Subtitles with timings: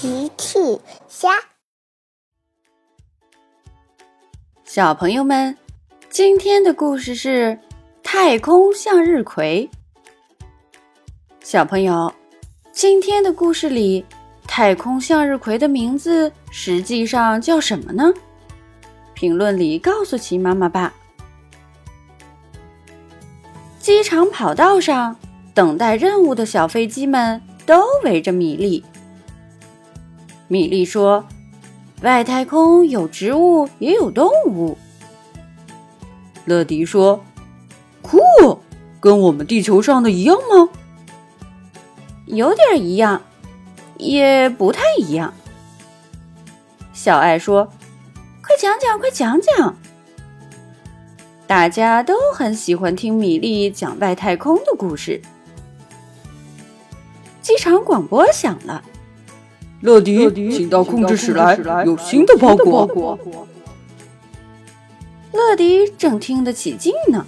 [0.00, 1.28] 奇趣虾，
[4.64, 5.54] 小朋友们，
[6.08, 7.58] 今天的故事是
[8.02, 9.68] 太空向日葵。
[11.44, 12.10] 小朋友，
[12.72, 14.02] 今天的故事里，
[14.46, 18.10] 太空向日葵的名字实际上叫什么呢？
[19.12, 20.94] 评论里告诉奇妈妈吧。
[23.78, 25.14] 机场跑道上，
[25.52, 28.82] 等待任务的小飞机们都围着米粒。
[30.50, 31.24] 米莉说
[32.02, 34.76] ：“外太空有植物，也有动物。”
[36.44, 37.24] 乐迪说
[38.02, 38.18] ：“酷，
[38.98, 40.68] 跟我们地球上的一样吗？”
[42.26, 43.22] 有点一样，
[43.96, 45.32] 也不太一样。
[46.92, 47.66] 小爱说
[48.42, 49.76] ：“快讲讲，快讲讲！”
[51.46, 55.22] 大家都很喜欢听米莉讲外太空的故事。
[57.40, 58.82] 机场广播响了。
[59.80, 63.18] 乐迪，请到控制室来，有新的包裹。
[65.32, 67.24] 乐迪正听得起劲呢。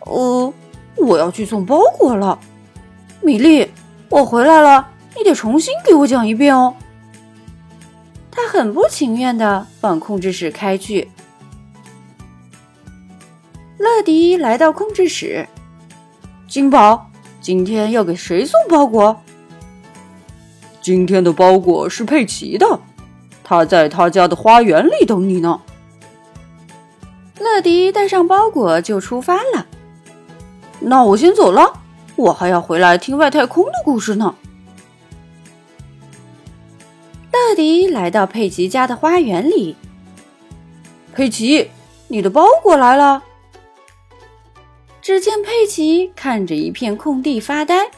[0.00, 0.52] 呃，
[0.96, 2.38] 我要去送包裹了。
[3.22, 3.70] 米莉，
[4.10, 6.74] 我回来了，你得重新给我讲一遍哦。
[8.30, 11.10] 他很不情愿的往控制室开去。
[13.78, 15.48] 乐迪来到控制室，
[16.48, 19.20] 金宝，今天要给谁送包裹？
[20.80, 22.80] 今天的包裹是佩奇的，
[23.44, 25.60] 他在他家的花园里等你呢。
[27.38, 29.66] 乐迪带上包裹就出发了。
[30.80, 31.80] 那我先走了，
[32.16, 34.34] 我还要回来听外太空的故事呢。
[37.32, 39.76] 乐迪来到佩奇家的花园里。
[41.12, 41.70] 佩奇，
[42.08, 43.24] 你的包裹来了。
[45.00, 47.90] 只见佩奇看着一片空地发呆。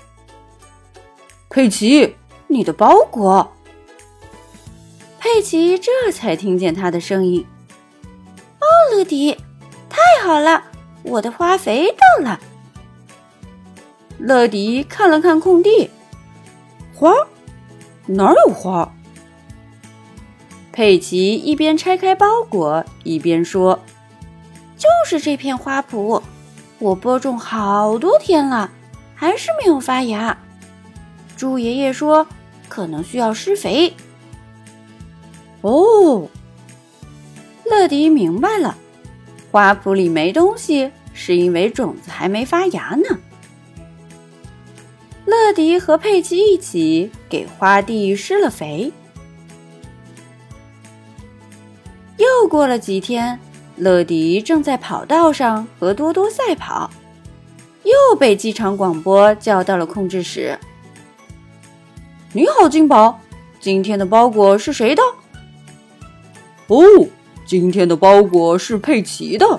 [1.48, 2.14] 佩奇。
[2.52, 3.52] 你的包裹，
[5.20, 7.46] 佩奇这才听见他的声音。
[8.58, 9.38] 哦，乐迪，
[9.88, 10.64] 太好了，
[11.04, 12.40] 我的花肥到了。
[14.18, 15.90] 乐迪看了看空地，
[16.92, 17.14] 花
[18.06, 18.92] 哪儿有花？
[20.72, 23.78] 佩奇一边拆开包裹，一边说
[24.77, 26.20] ：“就是这片花圃，
[26.80, 28.72] 我播种好多天了，
[29.14, 30.36] 还是没有发芽。”
[31.39, 32.27] 猪爷爷说。
[32.70, 33.92] 可能需要施肥。
[35.61, 36.27] 哦，
[37.64, 38.79] 乐迪明白了，
[39.51, 43.19] 花圃里没东西，是因为种子还没发芽呢。
[45.27, 48.91] 乐迪和佩奇一起给花地施了肥。
[52.17, 53.39] 又过了几天，
[53.77, 56.91] 乐迪正在跑道上和多多赛跑，
[57.85, 60.58] 又被机场广播叫到了控制室。
[62.33, 63.18] 你好，金宝，
[63.58, 65.02] 今天的包裹是谁的？
[66.68, 66.85] 哦，
[67.45, 69.58] 今天的包裹是佩奇的，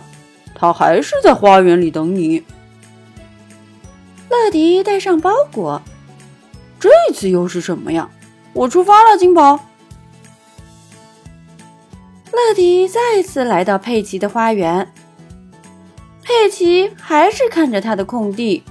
[0.55, 2.41] 他还是在花园里等你。
[4.29, 5.81] 乐迪带上包裹，
[6.79, 8.09] 这次又是什么呀？
[8.53, 9.59] 我出发了，金宝。
[12.31, 14.93] 乐迪再次来到佩奇的花园，
[16.23, 18.63] 佩奇还是看着他的空地，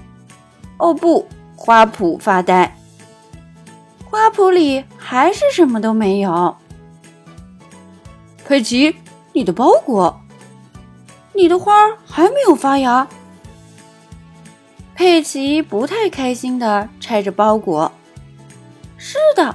[0.78, 2.74] 哦不，花圃发呆。
[4.10, 6.56] 花圃里还是什么都没有。
[8.44, 8.96] 佩奇，
[9.32, 10.20] 你的包裹，
[11.32, 11.72] 你的花
[12.04, 13.06] 还没有发芽。
[14.96, 17.90] 佩奇不太开心的拆着包裹。
[18.98, 19.54] 是的，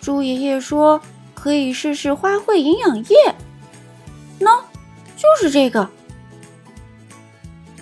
[0.00, 1.00] 猪爷爷说
[1.32, 3.34] 可以试试花卉营养液。
[4.40, 4.60] 喏，
[5.16, 5.88] 就是这个。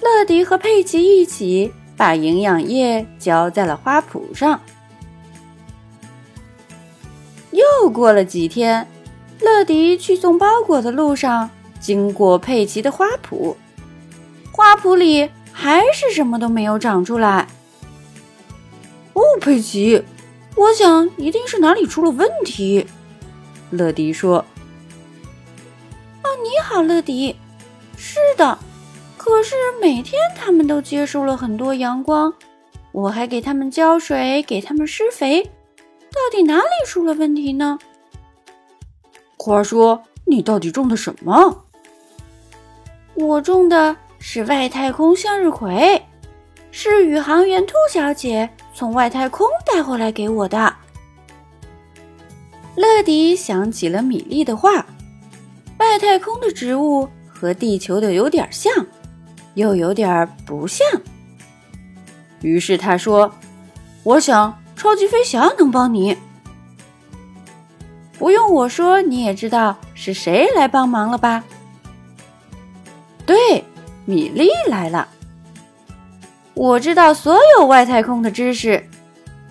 [0.02, 4.60] 乐迪和佩奇一起把营养液浇在了花圃上。
[7.82, 8.86] 又过了几天，
[9.40, 11.50] 乐迪去送包裹的路上，
[11.80, 13.56] 经过佩奇的花圃，
[14.52, 17.48] 花圃里还是什么都没有长出来。
[19.14, 20.00] 哦，佩奇，
[20.54, 22.86] 我想一定是哪里出了问题。
[23.70, 24.44] 乐迪说
[26.22, 27.34] ：“哦，你好，乐迪。
[27.96, 28.56] 是的，
[29.16, 32.32] 可是每天他们都接受了很多阳光，
[32.92, 35.50] 我还给他们浇水，给他们施肥。”
[36.12, 37.78] 到底哪里出了问题呢？
[39.38, 41.64] 花说：“你到底种的什么？”
[43.14, 46.00] 我种的是外太空向日葵，
[46.70, 50.76] 是宇航员兔小姐从外太空带回来给我的。
[52.76, 54.86] 乐迪想起了米莉的话
[55.78, 58.72] ：“外太空的植物和地球的有点像，
[59.54, 60.86] 又有点不像。”
[62.40, 63.34] 于是他说
[64.04, 66.18] ：“我想。”超级飞侠能帮你。
[68.18, 71.44] 不用我说，你也知道是谁来帮忙了吧？
[73.24, 73.64] 对，
[74.06, 75.06] 米莉来了。
[76.54, 78.84] 我知道所有外太空的知识。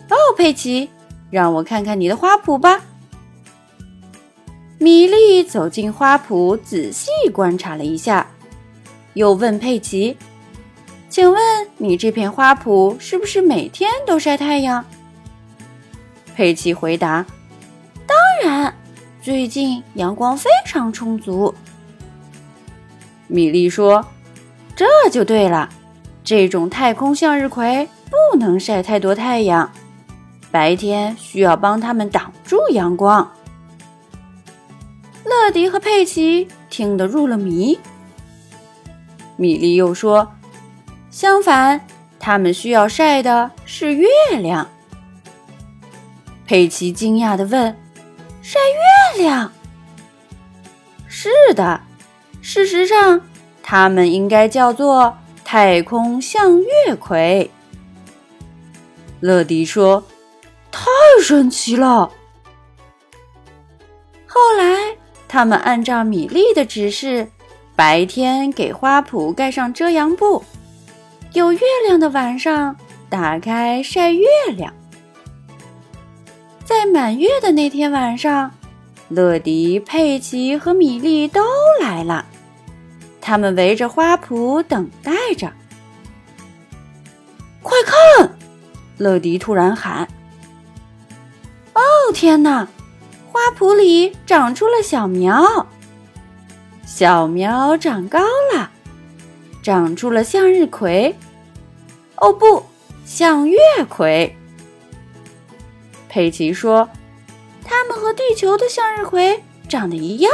[0.09, 0.89] 哦，佩奇，
[1.29, 2.81] 让我看看你的花圃吧。
[4.79, 8.27] 米莉走进花圃，仔细观察了一下，
[9.13, 10.17] 又问佩奇
[11.07, 11.41] ：“请问
[11.77, 14.83] 你这片花圃是不是每天都晒太阳？”
[16.35, 17.25] 佩奇回答
[18.07, 18.73] ：“当然，
[19.21, 21.53] 最近阳光非常充足。”
[23.27, 24.05] 米莉说
[24.75, 25.69] ：“这就对了，
[26.23, 29.71] 这种太空向日葵不能晒太多太阳，
[30.51, 33.31] 白天需要帮它们挡住阳光。”
[35.23, 37.79] 乐迪和佩奇听得入了迷。
[39.37, 40.29] 米莉又说
[41.09, 41.79] ：“相反，
[42.19, 44.07] 他们需要晒的是月
[44.41, 44.67] 亮。”
[46.51, 47.73] 佩奇惊讶地问
[48.43, 49.53] ：“晒月亮
[51.07, 51.79] ？”“是的，
[52.41, 53.21] 事实上，
[53.63, 57.49] 它们应该叫做太空向月葵。”
[59.21, 60.03] 乐迪说
[60.69, 60.89] ：“太
[61.23, 62.11] 神奇了！”
[64.27, 64.97] 后来，
[65.29, 67.29] 他们按照米莉的指示，
[67.77, 70.43] 白天给花圃盖上遮阳布，
[71.31, 72.75] 有月亮的晚上
[73.09, 74.27] 打开晒月
[74.57, 74.73] 亮。
[76.83, 78.51] 在满月的那天晚上，
[79.07, 81.39] 乐迪、佩奇和米莉都
[81.79, 82.25] 来了。
[83.21, 85.53] 他们围着花圃等待着。
[87.61, 88.35] 快看！
[88.97, 90.07] 乐迪突然喊
[91.75, 91.81] ：“哦，
[92.15, 92.67] 天哪！
[93.31, 95.67] 花圃里长出了小苗，
[96.83, 98.21] 小苗长高
[98.55, 98.71] 了，
[99.61, 101.15] 长出了向日葵。
[102.15, 102.65] 哦，不，
[103.05, 104.35] 向月葵。”
[106.13, 106.89] 佩奇说
[107.63, 110.29] ：“它们和地球的向日葵长得一样。”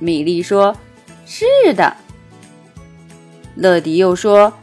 [0.00, 0.74] 米莉说
[1.26, 1.44] ：“是
[1.74, 1.94] 的。”
[3.54, 4.54] 乐迪又说：“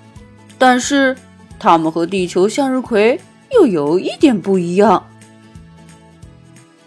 [0.57, 1.15] 但是
[1.59, 3.21] 它们和地球向日葵
[3.51, 5.07] 又有一点不一样。”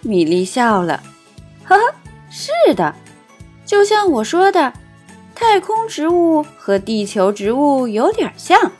[0.03, 1.01] 米莉笑了
[1.63, 1.95] ：“呵呵，
[2.31, 2.97] 是的，
[3.65, 4.73] 就像我说的，
[5.37, 8.73] 太空植物和地球植物有点像，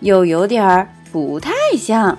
[0.00, 2.18] 又有点不太像。”